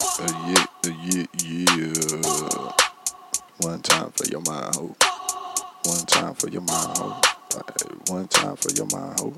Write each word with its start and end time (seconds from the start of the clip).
Uh, 0.00 0.06
yeah, 0.46 0.66
uh, 0.86 0.94
yeah, 1.10 1.26
yeah. 1.42 2.72
One 3.58 3.80
time 3.82 4.10
for 4.12 4.26
your 4.28 4.40
mind, 4.42 4.76
ho. 4.76 4.94
One 5.84 6.06
time 6.06 6.34
for 6.34 6.48
your 6.48 6.62
mind, 6.62 6.98
ho. 6.98 7.20
One 8.06 8.28
time 8.28 8.56
for 8.56 8.70
your 8.70 8.86
mind, 8.86 9.18
ho. 9.18 9.34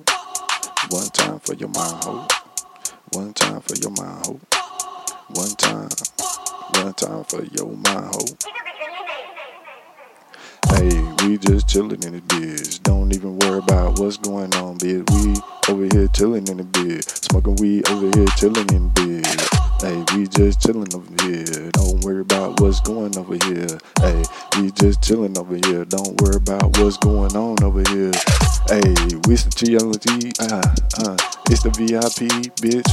One 0.91 1.09
time 1.11 1.39
for 1.41 1.55
your 1.55 1.69
mind, 1.69 2.05
ho. 2.05 2.27
One 3.13 3.33
time 3.33 3.61
for 3.61 3.75
your 3.77 3.91
mind, 3.93 4.27
ho. 4.27 4.41
One 5.31 5.55
time. 5.57 5.89
One 6.75 6.93
time 6.95 7.25
for 7.25 7.43
your 7.45 7.69
mind, 7.69 8.15
ho. 8.15 8.25
Hey, 10.69 11.03
we 11.25 11.39
just 11.39 11.69
chillin' 11.69 12.05
in 12.05 12.13
the 12.15 12.23
biz. 12.29 12.79
Don't 12.81 13.15
even 13.15 13.39
worry 13.39 13.59
about 13.59 13.99
what's 13.99 14.19
going 14.19 14.55
on, 14.57 14.77
bitch. 14.79 15.09
We 15.11 15.41
over 15.71 15.85
here 15.85 16.09
chillin' 16.09 16.51
in 16.51 16.57
the 16.57 16.65
biz. 16.65 17.07
Smoking 17.07 17.55
weed 17.57 17.89
over 17.91 18.07
here 18.07 18.27
chillin' 18.35 18.73
in 18.75 18.89
biz. 18.91 19.23
Hey, 19.79 20.03
we 20.15 20.27
just 20.27 20.59
chillin' 20.61 20.93
over 20.95 21.15
here. 21.23 21.71
Don't 21.71 22.03
worry 22.03 22.21
about 22.23 22.61
what's 22.61 22.81
going 22.81 23.17
over 23.17 23.39
here. 23.47 23.79
Hey, 24.03 24.25
we 24.59 24.73
just 24.73 25.01
chillin' 25.01 25.39
over 25.39 25.55
here. 25.55 25.85
Don't 25.85 26.21
worry 26.21 26.37
about 26.37 26.77
what's 26.79 26.97
going 26.99 27.37
on 27.37 27.63
over 27.63 27.87
here. 27.89 28.11
Hey, 28.67 28.83
we 29.29 29.37
some 29.37 29.55
TLG. 29.55 30.35
Ah, 30.51 30.59
uh, 31.07 31.17
it's 31.51 31.63
the 31.63 31.71
VIP, 31.71 32.27
bitch. 32.59 32.91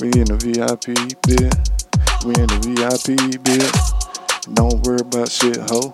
We 0.00 0.14
in 0.14 0.30
the 0.30 0.38
VIP, 0.38 0.94
bitch. 1.26 1.56
We 2.22 2.32
in 2.38 2.46
the 2.46 2.60
VIP, 2.62 3.18
bitch. 3.42 4.54
Don't 4.54 4.86
worry 4.86 5.00
about 5.00 5.30
shit, 5.30 5.58
ho. 5.58 5.92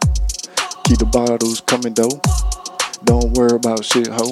Keep 0.84 0.98
the 0.98 1.08
bottles 1.10 1.62
coming 1.62 1.94
though. 1.94 2.20
Don't 3.04 3.32
worry 3.32 3.56
about 3.56 3.84
shit, 3.84 4.08
ho. 4.08 4.28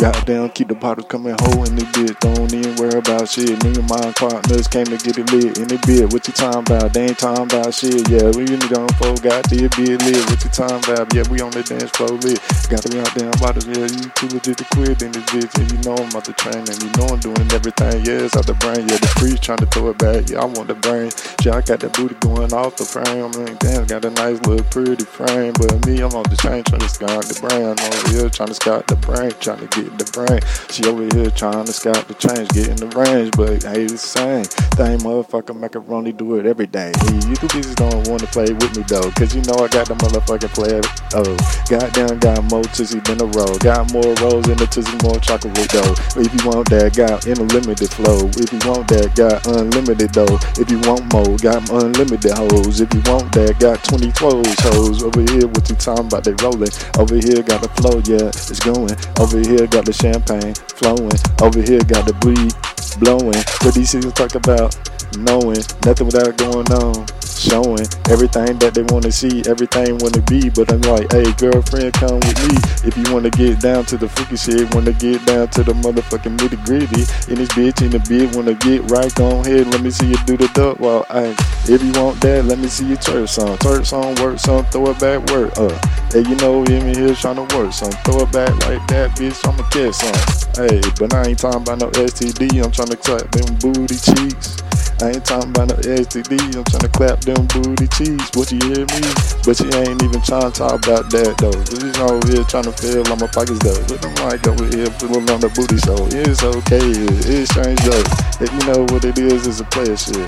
Goddamn, 0.00 0.48
keep 0.56 0.68
the 0.68 0.74
bottles 0.74 1.12
coming, 1.12 1.36
ho. 1.36 1.60
In 1.68 1.76
the 1.76 1.84
bitch, 1.92 2.16
don't 2.24 2.48
even 2.56 2.72
worry 2.80 2.96
about 2.96 3.28
shit. 3.28 3.52
Me 3.60 3.76
and 3.76 3.84
my 3.84 4.08
partners 4.16 4.64
came 4.64 4.88
to 4.88 4.96
get 4.96 5.20
it 5.20 5.28
lit. 5.28 5.60
In 5.60 5.68
the 5.68 5.76
bit, 5.84 6.08
what 6.08 6.24
you 6.24 6.32
talking 6.32 6.64
about? 6.64 6.96
They 6.96 7.12
ain't 7.12 7.20
talking 7.20 7.44
about 7.44 7.68
shit. 7.76 8.08
Yeah, 8.08 8.32
we 8.32 8.48
in 8.48 8.64
the 8.64 8.68
gun 8.72 8.88
for 8.96 9.12
got 9.20 9.44
the 9.52 9.68
bit 9.68 10.00
lit. 10.00 10.24
What 10.24 10.40
you 10.40 10.48
talking 10.48 10.80
about? 10.88 11.12
Yeah, 11.12 11.28
we 11.28 11.44
on 11.44 11.52
the 11.52 11.60
dance 11.60 11.92
floor 11.92 12.16
lit. 12.16 12.40
Got 12.72 12.80
the 12.80 12.96
goddamn 12.96 13.36
bottles, 13.44 13.68
yeah, 13.68 13.92
you 13.92 14.08
too 14.16 14.32
legit 14.32 14.56
to 14.56 14.66
quit 14.72 15.04
in 15.04 15.12
this 15.12 15.26
bitch. 15.28 15.52
And 15.60 15.68
you 15.68 15.76
know 15.84 15.92
I'm 16.00 16.08
about 16.08 16.24
to 16.24 16.32
train, 16.32 16.64
and 16.64 16.80
you 16.80 16.88
know 16.96 17.12
I'm 17.12 17.20
doing 17.20 17.48
everything. 17.52 18.00
Yeah, 18.00 18.24
it's 18.24 18.32
out 18.40 18.48
the 18.48 18.56
brain. 18.56 18.88
Yeah, 18.88 18.96
the 19.04 19.10
freeze 19.20 19.36
trying 19.36 19.60
to 19.60 19.68
throw 19.68 19.92
it 19.92 20.00
back. 20.00 20.32
Yeah, 20.32 20.40
I 20.40 20.48
want 20.48 20.72
the 20.72 20.80
brain. 20.80 21.12
Yeah, 21.44 21.60
I 21.60 21.60
got 21.60 21.84
that 21.84 21.92
booty 21.92 22.16
going 22.24 22.56
off 22.56 22.80
the 22.80 22.88
frame. 22.88 23.28
I'm 23.36 23.36
damn, 23.60 23.84
got 23.84 24.08
a 24.08 24.12
nice 24.16 24.40
little 24.48 24.64
pretty 24.72 25.04
frame. 25.04 25.52
But 25.60 25.76
me, 25.84 26.00
I'm 26.00 26.16
on 26.16 26.24
the 26.24 26.40
chain 26.40 26.64
trying 26.64 26.80
to 26.80 26.88
scout 26.88 27.28
the 27.28 27.36
brain. 27.36 27.68
I'm 27.68 27.76
over 27.76 28.08
here 28.16 28.32
trying 28.32 28.48
to 28.48 28.56
scout 28.56 28.88
the 28.88 28.96
brain, 28.96 29.36
trying 29.44 29.60
to 29.60 29.68
get 29.68 29.89
the 29.98 30.10
brain. 30.12 30.40
She 30.70 30.84
over 30.84 31.06
here 31.14 31.30
trying 31.30 31.64
to 31.64 31.72
scout 31.72 32.06
the 32.08 32.14
change, 32.14 32.48
get 32.50 32.68
in 32.68 32.76
the 32.76 32.88
range. 32.96 33.32
But 33.36 33.64
it's 33.64 33.64
the 33.64 33.98
same 33.98 34.44
thing, 34.80 34.98
motherfucker. 35.00 35.54
Macaroni 35.54 36.12
do 36.12 36.36
it 36.36 36.46
every 36.46 36.66
day. 36.66 36.88
You 37.28 37.36
two 37.36 37.48
bitches 37.52 37.76
don't 37.76 38.08
want 38.08 38.20
to 38.24 38.28
play 38.28 38.48
with 38.48 38.72
me 38.76 38.82
though. 38.88 39.10
Cause 39.12 39.36
you 39.36 39.42
know 39.44 39.60
I 39.60 39.68
got 39.68 39.88
the 39.88 39.96
motherfucking 40.00 40.52
player. 40.56 40.80
Oh, 41.12 41.36
goddamn, 41.68 42.18
got 42.18 42.40
more 42.48 42.64
tussie 42.64 43.00
than 43.04 43.20
a 43.20 43.28
roll. 43.36 43.58
Got 43.60 43.92
more 43.92 44.08
rolls 44.24 44.48
in 44.48 44.56
the 44.56 44.64
tussie, 44.64 44.96
more 45.04 45.20
chocolate 45.20 45.68
though. 45.68 45.92
If 46.16 46.32
you 46.32 46.40
want 46.48 46.72
that, 46.72 46.96
got 46.96 47.28
unlimited 47.28 47.90
flow. 47.92 48.24
If 48.40 48.48
you 48.48 48.60
want 48.64 48.88
that, 48.88 49.12
got 49.12 49.44
unlimited 49.44 50.16
though. 50.16 50.40
If 50.56 50.70
you 50.72 50.80
want 50.88 51.04
more, 51.12 51.36
got 51.36 51.60
unlimited 51.68 52.32
hoes. 52.32 52.80
If 52.80 52.88
you 52.96 53.04
want 53.04 53.28
that, 53.36 53.60
got 53.60 53.84
20 53.84 54.12
clothes 54.16 54.56
hoes. 54.64 55.04
Over 55.04 55.20
here, 55.28 55.44
what 55.44 55.68
you 55.68 55.76
talking 55.76 56.08
about? 56.08 56.24
They 56.24 56.32
rolling. 56.40 56.72
Over 56.96 57.20
here, 57.20 57.44
got 57.44 57.60
the 57.60 57.68
flow, 57.76 58.00
yeah, 58.08 58.32
it's 58.32 58.64
going. 58.64 58.96
Over 59.20 59.44
here, 59.44 59.68
got 59.68 59.84
the 59.84 59.92
champagne 59.92 60.56
flowing. 60.80 61.20
Over 61.44 61.60
here, 61.60 61.84
got 61.84 62.08
the 62.08 62.16
breed 62.24 62.56
blowing. 63.00 63.40
What 63.64 63.74
these 63.74 63.94
niggas 63.94 64.14
talk 64.14 64.34
about? 64.36 64.76
Knowing 65.16 65.64
nothing 65.84 66.06
without 66.06 66.36
going 66.36 66.70
on. 66.72 67.19
Showing 67.40 67.88
everything 68.12 68.60
that 68.60 68.76
they 68.76 68.84
want 68.92 69.08
to 69.08 69.12
see, 69.12 69.40
everything 69.48 69.96
want 69.96 70.12
to 70.12 70.20
be. 70.28 70.52
But 70.52 70.68
I'm 70.68 70.84
like, 70.84 71.08
hey, 71.08 71.24
girlfriend, 71.40 71.96
come 71.96 72.20
with 72.20 72.36
me. 72.44 72.52
If 72.84 72.92
you 73.00 73.08
want 73.08 73.24
to 73.24 73.32
get 73.32 73.64
down 73.64 73.86
to 73.86 73.96
the 73.96 74.12
freaky 74.12 74.36
shit, 74.36 74.68
want 74.74 74.84
to 74.84 74.92
get 74.92 75.24
down 75.24 75.48
to 75.56 75.64
the 75.64 75.72
motherfucking 75.72 76.36
nitty 76.36 76.60
gritty. 76.68 77.08
In 77.32 77.40
this 77.40 77.48
bitch, 77.56 77.80
in 77.80 77.96
the 77.96 78.00
bit, 78.04 78.36
want 78.36 78.52
to 78.52 78.56
get 78.60 78.84
right, 78.92 79.08
go 79.14 79.40
ahead. 79.40 79.68
Let 79.72 79.80
me 79.80 79.90
see 79.90 80.12
you 80.12 80.20
do 80.28 80.36
the 80.36 80.52
duck. 80.52 80.80
Well, 80.80 81.06
I, 81.08 81.32
if 81.64 81.80
you 81.80 81.92
want 81.96 82.20
that, 82.20 82.44
let 82.44 82.58
me 82.58 82.68
see 82.68 82.84
you 82.84 82.98
church 82.98 83.30
some. 83.30 83.56
Church 83.64 83.88
some, 83.88 84.14
work 84.16 84.38
some, 84.38 84.66
throw 84.66 84.92
it 84.92 85.00
back, 85.00 85.24
work. 85.32 85.56
Uh, 85.56 85.72
hey, 86.12 86.20
you 86.28 86.36
know, 86.44 86.60
him 86.68 86.92
here 86.92 87.14
trying 87.14 87.40
to 87.40 87.48
work 87.56 87.72
some. 87.72 87.92
Throw 88.04 88.20
it 88.20 88.32
back 88.36 88.52
like 88.68 88.84
that, 88.92 89.16
bitch, 89.16 89.40
I'ma 89.48 89.64
catch 89.72 89.96
some. 89.96 90.12
Hey, 90.60 90.84
but 91.00 91.14
I 91.16 91.32
ain't 91.32 91.38
talking 91.38 91.62
about 91.62 91.80
no 91.80 91.88
STD, 91.88 92.62
I'm 92.62 92.70
trying 92.70 92.92
to 92.92 93.00
clap 93.00 93.32
them 93.32 93.48
booty 93.56 93.96
cheeks. 93.96 94.60
I 95.00 95.16
ain't 95.16 95.24
talking 95.24 95.48
about 95.48 95.68
no 95.72 95.76
STD, 95.80 96.36
I'm 96.52 96.64
trying 96.68 96.84
to 96.84 96.92
clap 96.92 97.24
them 97.24 97.48
booty 97.48 97.88
cheeks. 97.96 98.36
What 98.36 98.52
you 98.52 98.60
hear 98.68 98.84
me? 98.84 99.00
But 99.48 99.56
you 99.56 99.72
ain't 99.80 99.96
even 99.96 100.20
trying 100.20 100.52
to 100.52 100.52
talk 100.52 100.76
about 100.76 101.08
that 101.08 101.40
though. 101.40 101.56
You 101.72 101.88
over 102.04 102.28
here 102.28 102.44
trying 102.44 102.68
to 102.68 102.74
fill 102.76 103.08
on 103.08 103.16
my 103.16 103.24
pockets 103.32 103.64
though. 103.64 103.80
But 103.88 104.04
I'm 104.04 104.12
over 104.44 104.68
here 104.68 104.92
filling 105.00 105.24
on 105.32 105.40
the 105.40 105.48
booty 105.56 105.80
so 105.80 105.96
it's 106.12 106.44
okay. 106.44 106.84
It's 107.32 107.48
strange 107.48 107.80
though. 107.80 108.04
If 108.44 108.52
you 108.52 108.62
know 108.68 108.84
what 108.92 109.08
it 109.08 109.16
is, 109.16 109.48
it's 109.48 109.64
a 109.64 109.68
player 109.72 109.96
shit. 109.96 110.20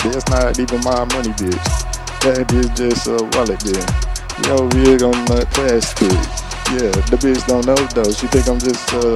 That's 0.00 0.24
not 0.32 0.56
even 0.56 0.80
my 0.80 1.04
money, 1.12 1.36
bitch. 1.36 1.66
That 2.24 2.48
is 2.56 2.72
just 2.72 3.12
a 3.12 3.20
wallet, 3.36 3.60
bitch. 3.60 3.84
Here 4.48 5.04
on 5.04 5.24
that 5.28 5.44
plastic. 5.52 6.08
Yeah, 6.72 6.88
the 7.12 7.20
bitch 7.20 7.44
don't 7.44 7.68
know 7.68 7.76
though. 7.92 8.08
She 8.16 8.26
think 8.32 8.48
I'm 8.48 8.56
just 8.56 8.80
uh 8.96 9.12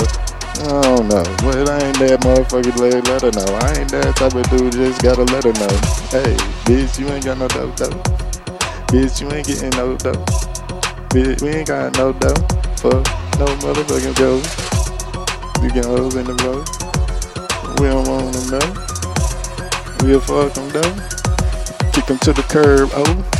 I 0.58 0.82
don't 0.82 1.08
know. 1.08 1.22
But 1.42 1.68
I 1.68 1.78
ain't 1.86 1.98
that 2.00 2.20
motherfucker 2.20 2.74
let, 2.76 3.06
let 3.08 3.22
her 3.22 3.30
know. 3.30 3.54
I 3.62 3.80
ain't 3.80 3.90
that 3.92 4.16
type 4.16 4.34
of 4.34 4.48
dude, 4.50 4.72
just 4.72 5.02
gotta 5.02 5.24
let 5.24 5.44
her 5.44 5.52
know. 5.54 5.74
Hey, 6.10 6.34
bitch, 6.66 6.98
you 6.98 7.08
ain't 7.08 7.24
got 7.24 7.38
no 7.38 7.48
dope 7.48 7.76
though. 7.76 8.02
Bitch, 8.90 9.20
you 9.20 9.30
ain't 9.32 9.46
getting 9.46 9.70
no 9.70 9.96
dope. 9.96 10.18
Bitch, 11.10 11.42
we 11.42 11.50
ain't 11.50 11.68
got 11.68 11.96
no 11.96 12.12
dope 12.12 12.38
Fuck, 12.78 13.04
no 13.38 13.46
motherfucking 13.60 14.14
dope. 14.16 14.44
You 15.62 15.70
get 15.70 15.84
hoes 15.84 16.16
in 16.16 16.24
the 16.24 16.34
road. 16.44 16.66
We 17.78 17.88
don't 17.88 18.08
want 18.08 18.32
them 18.32 18.58
though. 18.58 20.06
We'll 20.06 20.20
fuck 20.20 20.54
them 20.54 20.68
though. 20.70 21.92
Kick 21.92 22.06
them 22.06 22.18
to 22.20 22.32
the 22.32 22.42
curb, 22.48 22.90
oh. 22.94 23.39